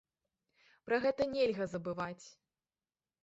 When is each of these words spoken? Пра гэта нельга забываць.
Пра 0.87 0.97
гэта 1.03 1.27
нельга 1.35 1.67
забываць. 1.73 2.25